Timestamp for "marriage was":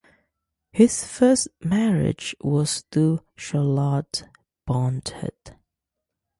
1.63-2.85